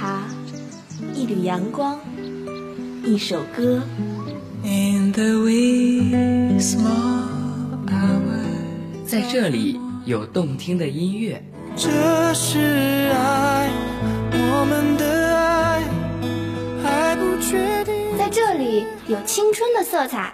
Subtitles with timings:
[0.00, 0.22] 茶，
[1.14, 2.00] 一缕阳光，
[3.04, 3.82] 一首歌。
[9.06, 11.44] 在这里有动听的音乐。
[11.76, 11.90] 这
[12.32, 13.68] 是爱，
[14.32, 15.82] 我们的爱
[16.82, 18.16] 还不确定。
[18.16, 20.32] 在这里有青春的色彩。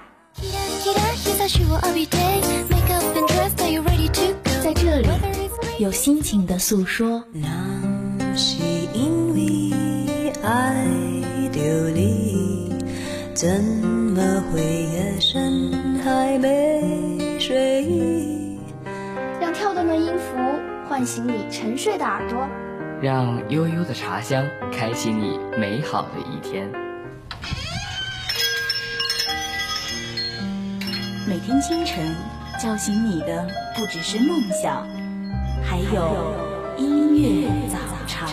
[4.62, 5.09] 在这里
[5.80, 7.24] 有心情的诉说。
[7.33, 7.66] 那
[13.46, 15.70] 怎么会夜深
[16.02, 18.59] 还没睡意？
[19.41, 20.36] 让跳动的音符
[20.88, 22.48] 唤醒你沉睡的耳朵，
[23.00, 26.69] 让悠悠的茶香开启你美好的一天。
[31.28, 32.05] 每天清晨
[32.60, 34.84] 叫醒你的不只是梦想，
[35.62, 36.34] 还有
[36.78, 38.27] 音乐早茶。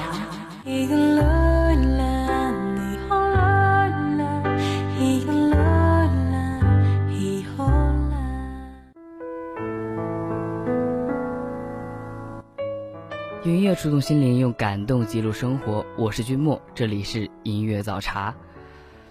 [13.75, 15.85] 触动心灵，用感动记录生活。
[15.97, 18.33] 我是君莫，这里是音乐早茶。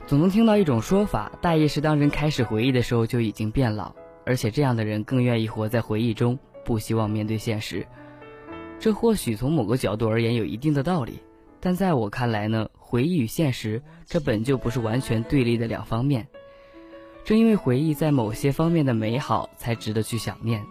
[0.07, 3.93] 总能听到一种说法，大意是当人开始回忆的时候就已经变老，
[4.25, 7.87] 而且这样的人更愿意活在回忆中，不希望面对现实。
[8.79, 11.19] 这或许从某个角度而言有一定的道理，
[11.61, 16.27] 但在我看来呢，回忆与现实这本就不是完全对立的两方面。
[17.25, 20.63] 正因为回忆在某些方面的美好，才值得去想念。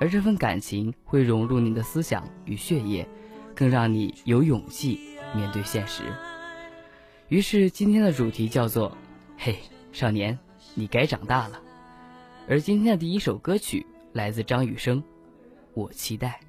[0.00, 3.08] 而这份感情会融入你的思想与血液，
[3.54, 5.00] 更让你有勇气
[5.34, 6.02] 面对现实。
[7.28, 8.96] 于是今天的主题叫做
[9.38, 9.58] “嘿，
[9.92, 10.38] 少年，
[10.74, 11.60] 你该长大了”。
[12.48, 15.00] 而今天的第一首歌曲来自张雨生，
[15.72, 16.40] 《我期待》。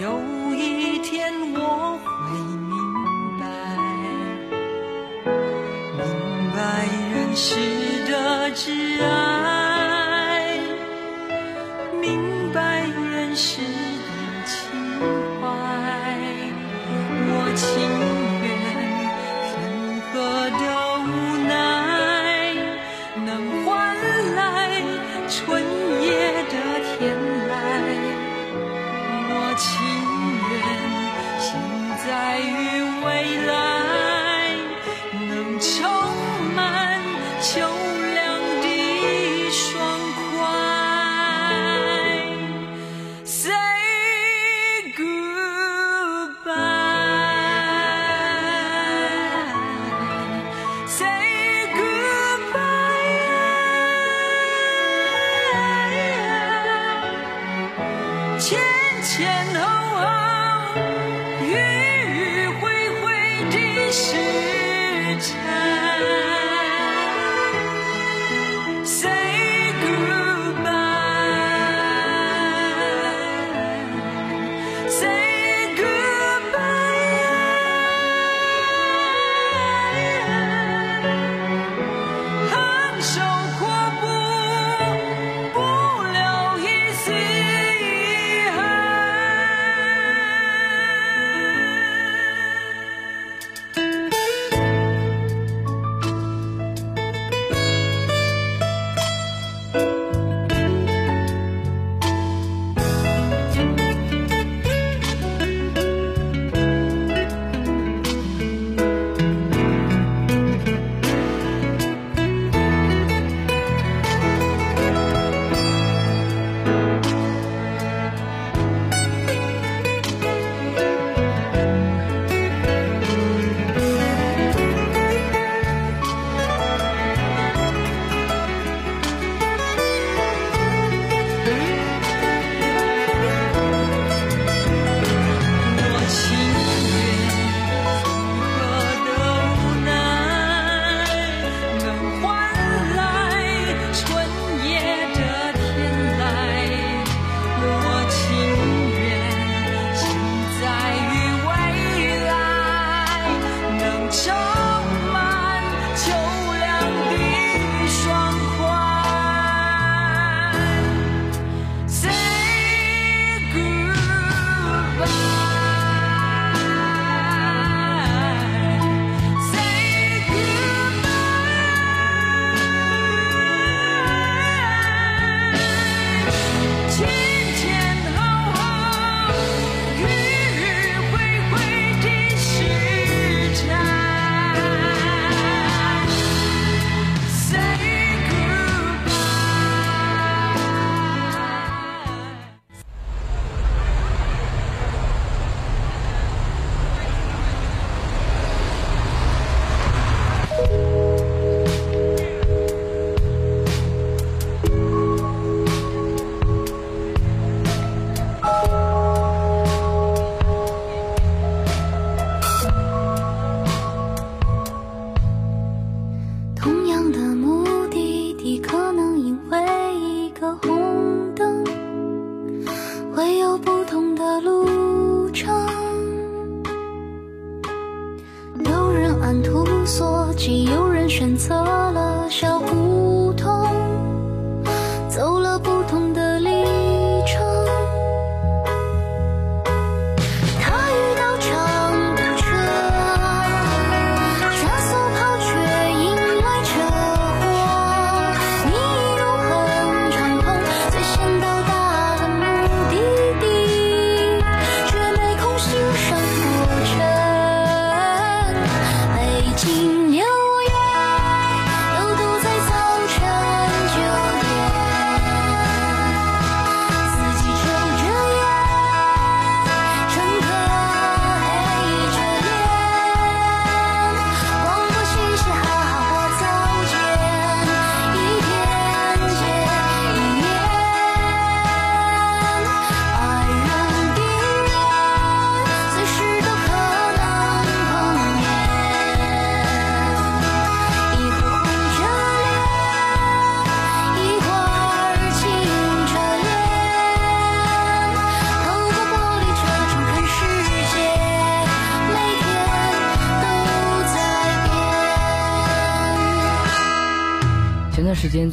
[0.00, 0.20] 有
[0.54, 2.74] 一天我会明
[3.38, 3.44] 白，
[5.98, 6.02] 明
[6.52, 6.58] 白
[7.12, 7.54] 人世
[8.10, 8.12] 的
[8.56, 8.62] 挚
[9.02, 9.23] 爱，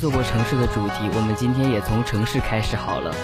[0.01, 3.15] 做过城市的主题，我们今天也从城市开始好了。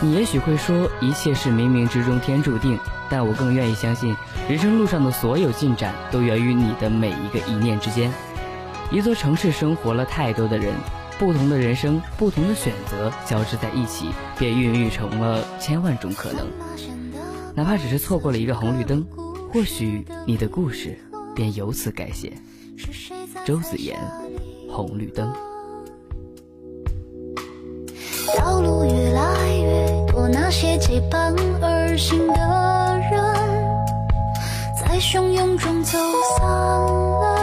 [0.00, 2.78] 你也许会说，一切是冥冥之中天注定，
[3.10, 4.16] 但我更愿意相信，
[4.48, 8.10] 人生路上的所有进展都源于你的每一个一念之间。
[8.90, 10.72] 一座城市生活了太多的人，
[11.18, 16.46] 不同的人生，不同的选择交织在一起，便孕育成了千万种可能。
[17.54, 19.06] 哪怕只是错过了一个红绿灯，
[19.52, 20.98] 或许你的故事
[21.34, 22.32] 便由此改写。
[23.44, 24.00] 周子言，
[24.70, 25.30] 红绿灯。
[28.36, 32.34] 道路越来越多，那些结伴而行的
[33.10, 33.22] 人，
[34.76, 35.98] 在汹涌中走
[36.38, 37.33] 散了。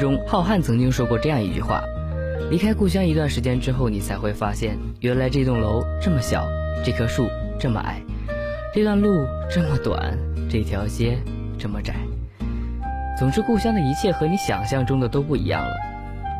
[0.00, 1.84] 中，浩瀚曾经说过这样一句话：
[2.50, 6.48] 离开故乡一段时间之后，你才会发现，原来这栋楼这么小，
[6.82, 7.28] 这棵树
[7.58, 8.00] 这么矮，
[8.74, 9.10] 这段路
[9.50, 10.16] 这么短，
[10.50, 11.18] 这条街
[11.58, 11.94] 这么窄。
[13.18, 15.76] 总之，故乡的一切和你想象中的都不一样了。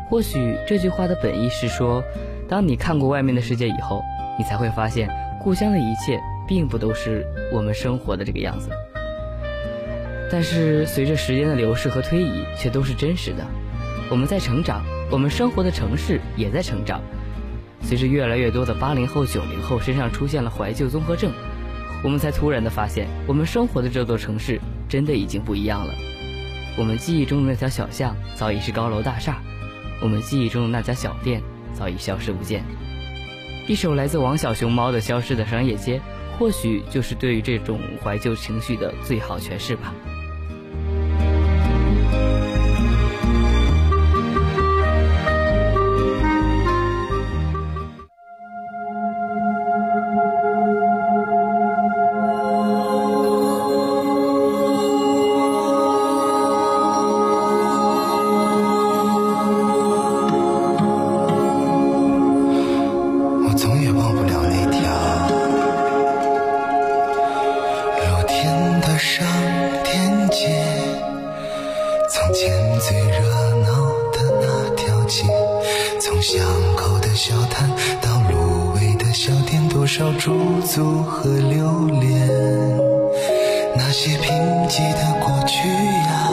[0.09, 2.03] 或许这句话的本意是说，
[2.49, 4.01] 当你看过外面的世界以后，
[4.39, 5.07] 你才会发现，
[5.39, 8.71] 故乡的一切并不都是我们生活的这个样子。
[10.31, 13.45] 但是随着时间的流逝和推移，却都是真实的。
[14.09, 17.01] 我们在成长，我们生活的城市也在成长。
[17.81, 21.33] 随着越来越多的八零后、九零后身上出现了怀旧综合症，
[22.03, 25.93] 我们才突然的发现，我们生活的这座城市真的已经不一样了。
[26.77, 29.41] 我们记忆中的那条小巷早已是高楼大厦，
[30.01, 31.41] 我们记忆中的那家小店
[31.73, 32.63] 早已消失不见。
[33.67, 35.97] 一首来自王小熊猫的《消失的商业街》，
[36.37, 39.93] 或许就是对于这种怀旧情绪的最好诠释吧。
[80.51, 82.27] 驻足和留恋
[83.73, 84.33] 那些贫
[84.67, 86.27] 瘠的过去呀，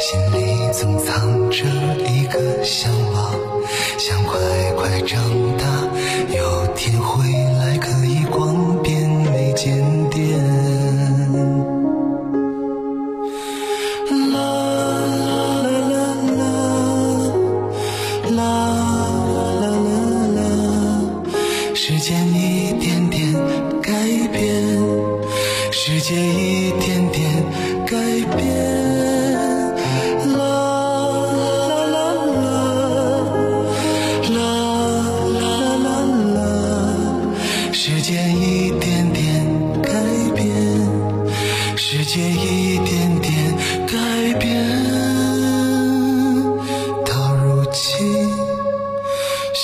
[0.00, 1.66] 心里总藏着
[2.08, 3.34] 一个向往，
[3.98, 4.40] 想快
[4.74, 5.20] 快长
[5.58, 5.64] 大，
[6.34, 7.24] 有天回
[7.58, 7.75] 来。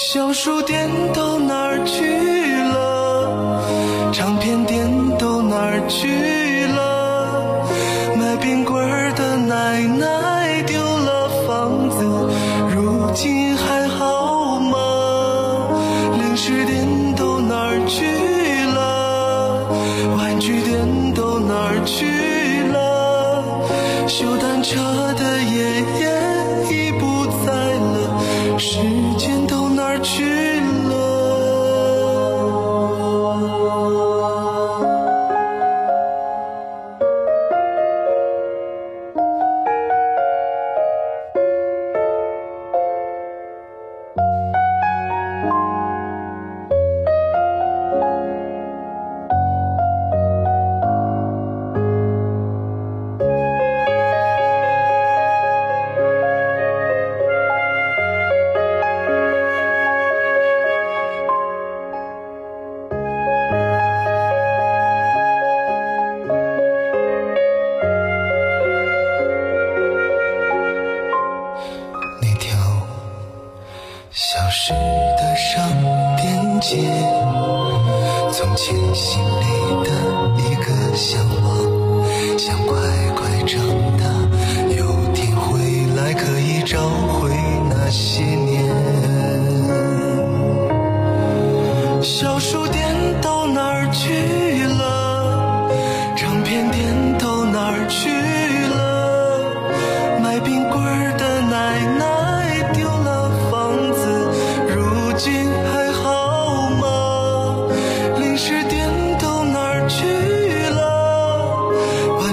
[0.04, 2.02] 小书店都哪儿去
[2.64, 3.62] 了？
[4.12, 7.64] 唱片店都哪儿去了？
[8.18, 12.04] 卖冰棍儿的奶奶丢了房子，
[12.75, 14.76] 如今还好吗？
[16.18, 18.04] 零食店都哪儿去
[18.75, 19.68] 了？
[20.18, 24.09] 玩具店都哪儿去了？
[24.09, 25.01] 修单车。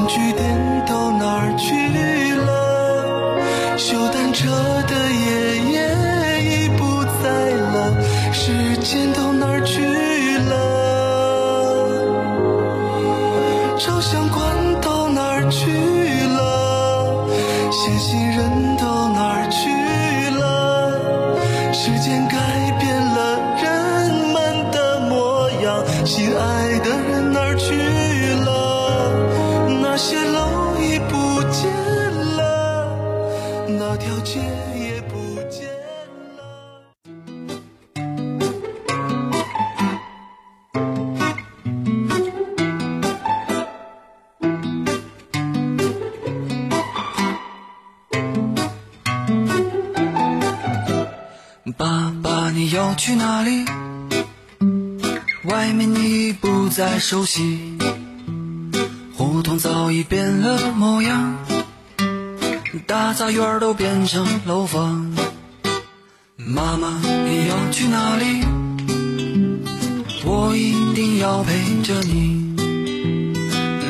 [0.09, 0.48] 玩具
[55.79, 57.77] 面你不再熟悉，
[59.15, 61.37] 胡同早已变了模样，
[62.85, 65.09] 大杂院都变成楼房。
[66.35, 68.43] 妈妈，你要去哪里？
[70.25, 72.57] 我一定要陪着你。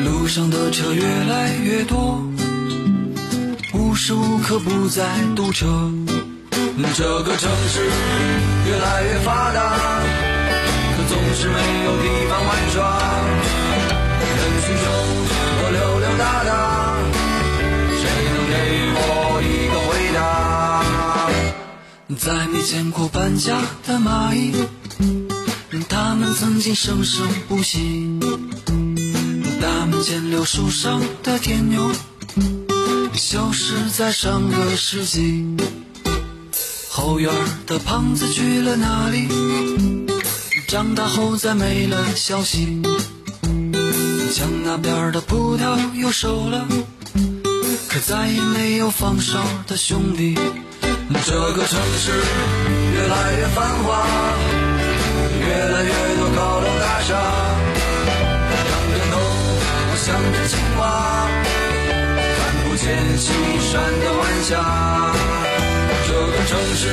[0.04, 2.22] 路上的车越来越多，
[3.74, 5.04] 无时无刻不在
[5.34, 5.90] 堵车。
[6.94, 7.84] 这个城市
[8.68, 10.00] 越来越发达，
[11.34, 12.78] 是没有地方玩耍。
[14.36, 14.86] 人群中
[15.62, 16.50] 我溜溜达达，
[18.00, 18.02] 谁
[18.34, 18.54] 能给
[18.96, 18.98] 我
[19.42, 20.18] 一个回答？
[22.18, 24.52] 再没见过搬家的蚂蚁，
[25.88, 28.18] 它们曾经生生不息。
[29.60, 31.90] 大门前柳树上的天牛，
[33.14, 35.56] 消失在上个世纪。
[36.90, 37.32] 后院
[37.66, 39.28] 的胖子去了哪里？
[40.70, 42.80] 长大后再没了消息。
[44.32, 46.64] 墙那边的葡萄又熟了，
[47.88, 50.38] 可再也没有放哨的兄弟。
[51.26, 52.12] 这个城市
[52.94, 54.06] 越来越繁华，
[55.40, 57.18] 越来越多高楼大厦。
[58.70, 59.18] 仰着头，
[59.90, 61.26] 我像只青蛙，
[62.38, 62.86] 看不见
[63.18, 63.26] 西
[63.72, 64.54] 山的晚霞。
[66.06, 66.86] 这个城市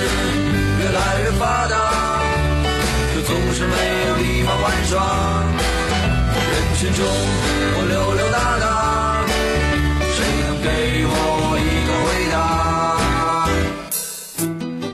[0.79, 1.75] 越来越发达，
[3.27, 3.74] 总是没
[4.07, 5.43] 有地方玩耍。
[6.50, 7.05] 人群中
[7.75, 9.27] 我溜溜达达，
[10.15, 11.12] 谁能给我
[11.60, 12.38] 一个回答？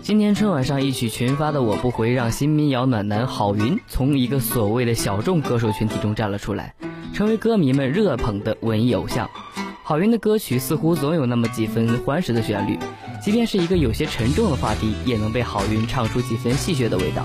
[0.02, 6.74] 今年春晚上一曲群发的《我不回》，让新民谣暖男郝云从一个所谓的小众歌手群体中站了出来，
[7.14, 9.30] 成为歌迷们热捧的文艺偶像。
[9.84, 12.80] 郝云的歌曲似乎总有那么几分欢实的旋律，
[13.24, 17.24] 即便是一个有些沉重的话题，也能被郝云唱出几分戏谑的味道。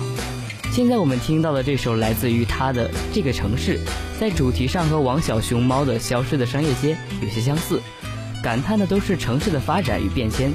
[0.79, 3.79] 现在我们听到的这首来自于他的《这个城市》，
[4.21, 7.83] 在主题上和王小熊猫的《消失的商业街》有些相似，
[8.45, 10.53] 感叹的都是城市的发展与变迁。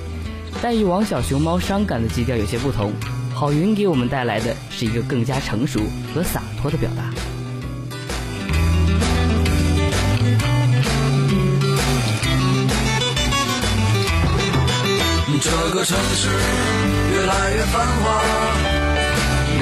[0.62, 2.94] 但与王小熊猫伤感的基调有些不同，
[3.36, 5.82] 郝云给我们带来的是一个更加成熟
[6.16, 7.04] 和洒脱的表达。
[15.42, 16.30] 这个城市
[17.12, 18.24] 越来越繁华，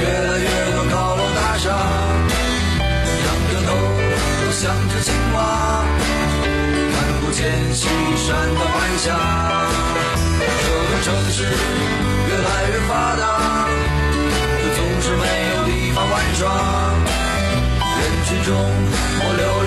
[0.01, 1.69] 越来越多高楼大厦
[3.25, 3.69] 仰着头
[4.43, 5.37] 我想着青蛙
[6.91, 7.39] 看不见
[7.73, 7.87] 西
[8.17, 9.05] 山的晚霞
[10.65, 13.23] 这个城市越来越发达
[14.57, 16.41] 可总是没有地方玩耍。
[18.01, 18.55] 人群中
[19.23, 19.60] 我流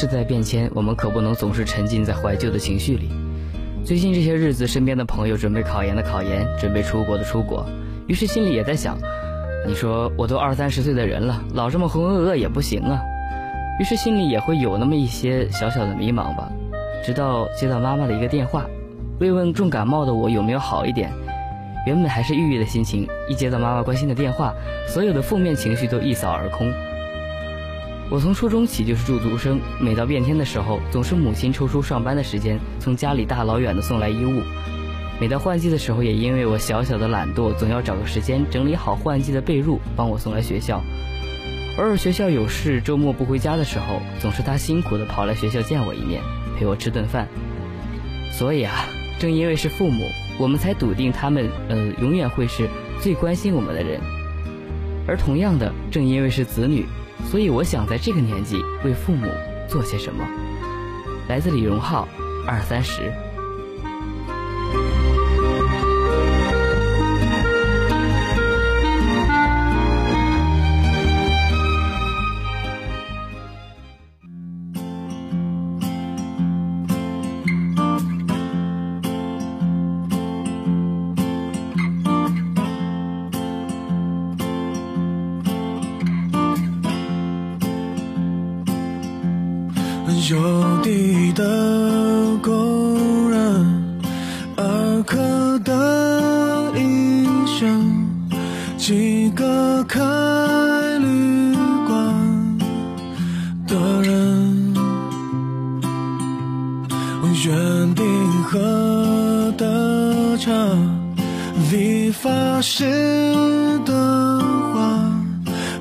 [0.00, 3.10] 话，城市在变迁，我们可不能总是沉浸在怀旧的情绪里。
[3.84, 7.66] 最近这些日子，身边的朋友准备考研的考研，准备出国的出国，
[8.06, 8.96] 于是心里也在想：
[9.66, 12.98] 你说我都二三十岁的人了，老这么浑浑噩噩也不行啊。
[13.78, 16.50] 于是心里也会有那么一些小小的迷茫吧。
[17.04, 18.64] 直到接到妈妈的一个电话，
[19.20, 21.12] 慰问重感冒的我有没有好一点。
[21.86, 24.54] 原本还是郁郁的心情，一接到妈妈关心的电话，
[24.86, 26.70] 所有的负面情绪都一扫而空。
[28.10, 34.42] 我从初中起就是住读生，每到变天的时候，总是母亲抽出上班的时间，从家里大老远的送来衣物。
[35.20, 40.82] 每到换季的时候，也因为我小小的懒惰，总要找个时间整理好换季的被褥，帮我送来学校。
[41.78, 46.20] 偶尔学校有事，周末不回家的时候，总是他辛苦的跑来学校见我一面，
[46.58, 47.28] 陪我吃顿饭。
[48.32, 48.86] 所以啊，
[49.20, 50.04] 正因为是父母，
[50.36, 52.68] 我们才笃定他们，呃，永远会是
[53.00, 54.00] 最关心我们的人。
[55.06, 56.84] 而同样的，正因为是子女。
[57.24, 59.26] 所以我想在这个年纪为父母
[59.68, 60.24] 做些什么。
[61.28, 62.08] 来自李荣浩，
[62.46, 63.12] 二三十。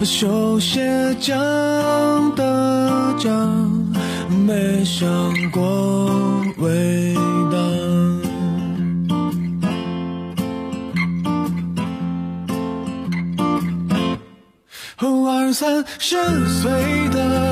[0.06, 1.36] 修鞋匠
[2.36, 3.70] 的匠。
[4.46, 5.08] 没想
[5.52, 7.16] 过伟
[7.52, 7.80] 大。
[15.50, 16.16] 二三十
[16.48, 17.49] 岁的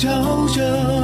[0.00, 0.97] 笑着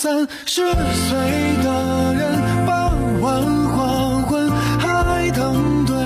[0.00, 1.16] 三十岁
[1.60, 5.96] 的人傍晚黄昏还等对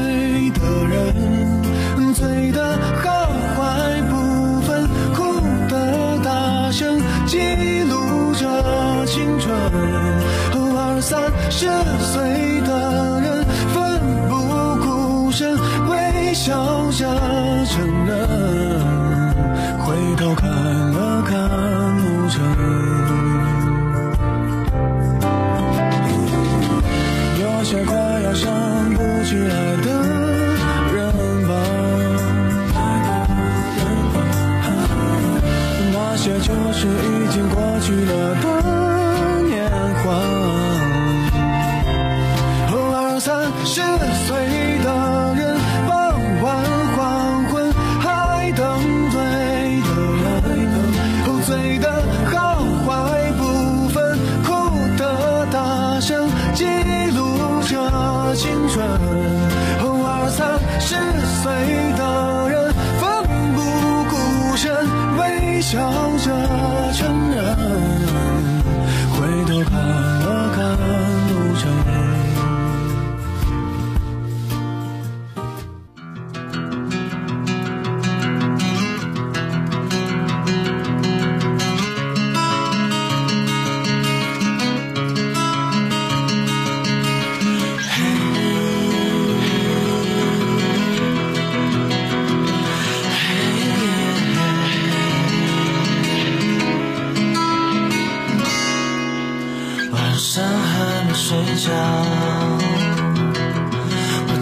[0.58, 2.14] 的人。
[2.14, 5.22] 醉的好坏不分哭
[5.68, 7.36] 的大声记
[7.82, 9.52] 录着青春。
[10.74, 11.66] 二三十
[12.00, 14.00] 岁的人奋
[14.30, 14.34] 不
[14.80, 15.54] 顾身
[15.90, 17.41] 微笑着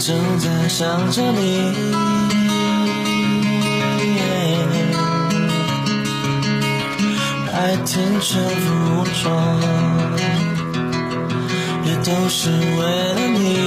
[0.00, 1.74] 正在想着你。
[7.52, 9.60] 白天全副武装，
[11.84, 13.58] 也都是为了你。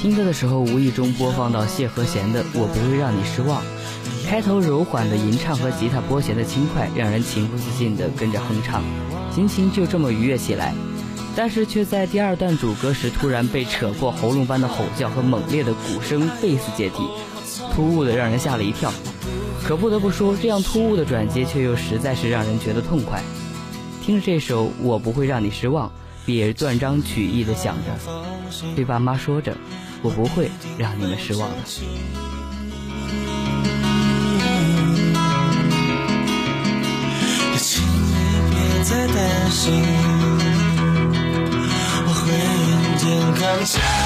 [0.00, 3.60] 听歌的时候，无意中播放到谢和弦的《我不会让你失望》，
[4.28, 8.80] 开头柔缓的吟唱和吉他拨弦的轻快，让人情不自禁地跟着哼唱，
[9.34, 10.72] 心情就这么愉悦起来。
[11.38, 16.96] 但是却在第二段主歌时，突然被扯破喉咙般的吼叫和猛烈的鼓声贝斯接替，
[17.72, 18.92] 突兀的让人吓了一跳。
[19.62, 23.22] 可不得不说，这样突兀的转接却又实在是让人觉得痛快。
[24.02, 25.86] 听着这首《我不会让你失望》，
[26.26, 27.96] 别断章取义的想着，
[28.74, 29.56] 对爸妈说着。
[30.02, 31.56] 我不会让你们失望的。
[37.56, 38.12] 请你
[38.50, 39.84] 别再担心，
[43.58, 43.97] 点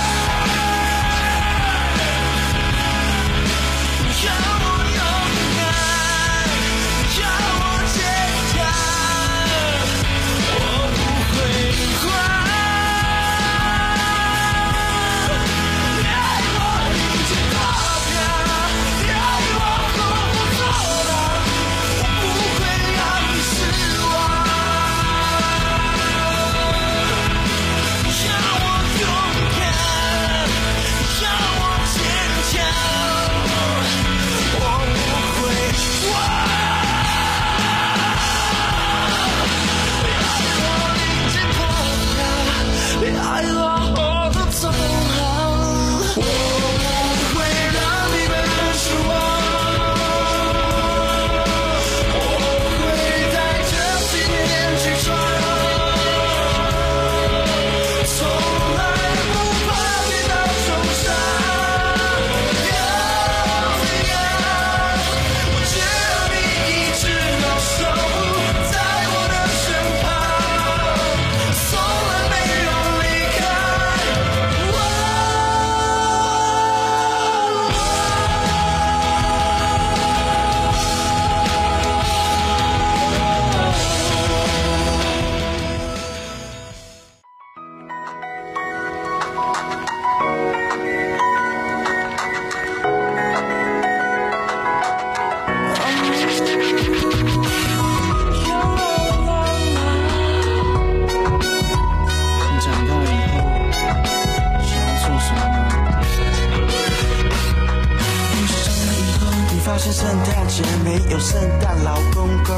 [109.72, 112.54] 发现圣诞节没有圣诞老公公。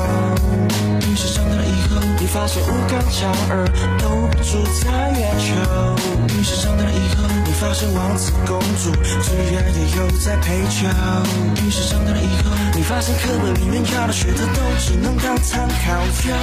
[1.06, 3.70] 于是长大以后，你发现无感鸟儿
[4.02, 5.54] 都不住在月球。
[6.34, 8.90] 于是长大以后，你发现王子公主
[9.22, 10.90] 最爱的又在陪酒。
[11.62, 15.94] 于是长大以后，你发现课本里面教的学的都只能当参考
[16.26, 16.34] 用。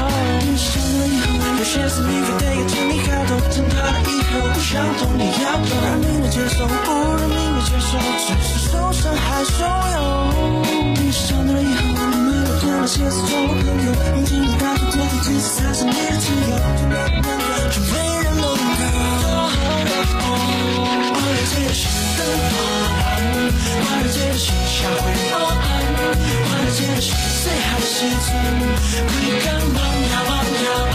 [0.48, 6.72] 于是长大以后，有些事你非得要经历好懂，长大了以后不想懂你要懂，让你们接受，不
[7.20, 10.61] 让你们接受，只是受伤害汹涌。
[12.82, 16.54] 于是长大了以后，你们又多了些死忠的朋友，友，忘记了当初做自己才是你的自由，
[17.70, 18.84] 就没人能够。
[21.14, 21.86] 我了解的是
[22.18, 22.52] 灯火
[22.98, 23.14] 暗，
[23.78, 25.64] 我了解的是下回偶暗，
[26.42, 27.08] 我了解的是
[27.44, 27.94] 最好的时
[28.26, 28.28] 辰，
[29.08, 29.14] 会
[29.46, 29.78] 赶忙
[30.10, 30.94] 呀忙呀忙。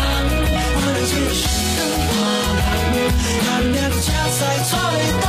[0.74, 1.46] 我了解的是
[1.78, 2.50] 灯火暗，
[3.46, 5.24] 他们两个夹在错的蛋，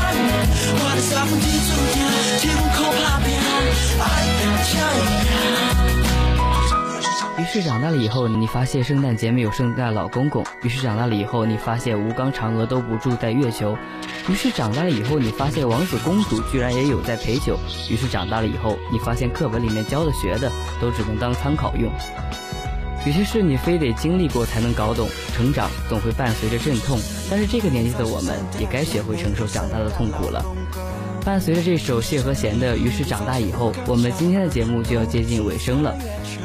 [0.73, 2.01] 我的三分地注定，
[7.47, 13.73] 于是长大了以后，你发现圣诞节没有圣诞老公公；于是长大了以后，你发现吴刚、嫦娥都不住在月球；
[14.29, 17.55] 于是长大了以后，你发现王子公主居然也有在陪酒；
[17.89, 21.89] 于是长大了以后，你发现课本里面教的学的都只能当参考用。
[23.07, 26.99] 有些事你非得经历过才能搞懂，成长总会伴随着阵痛，
[27.31, 30.43] 但是这个年纪的我们也该学会承受长大的痛苦了。
[31.23, 35.95] 伴随着这首谢和弦的《于是长大以后》，我们今天的节目就要接近尾声了。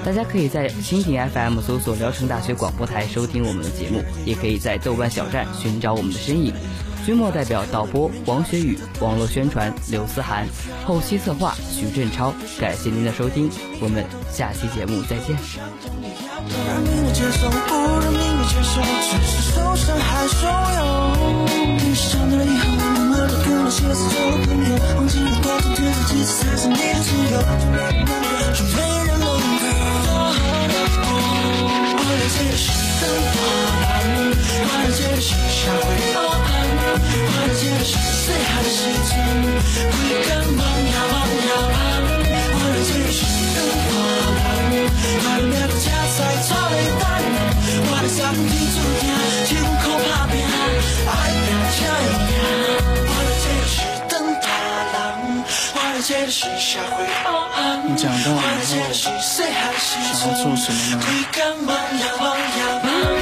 [0.05, 6.55] 大家可以在蜻蜓 FM 搜索聊城大学广播台收听我们的节目，也可以在豆瓣小站寻找我们的身影。
[7.04, 10.46] 君莫代表导播王学宇，网络宣传刘思涵，
[10.86, 12.32] 后期策划徐振超。
[12.60, 15.36] 感谢您的收听，我们下期节目再见。
[16.66, 19.52] 让命运接受，不让命运接受，只是。
[35.62, 36.31] 下回
[57.96, 63.21] 长大以后我了解的是最好的时想要做什么呢会赶忙呀忙呀忙。